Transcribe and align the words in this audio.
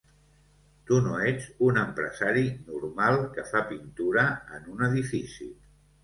Tu 0.89 0.95
no 1.07 1.17
ets 1.31 1.43
un 1.65 1.75
empresari 1.81 2.45
normal 2.69 3.17
que 3.35 3.45
fa 3.49 3.61
pintura 3.73 4.23
en 4.59 4.65
un 4.77 4.81
edifici. 4.89 5.49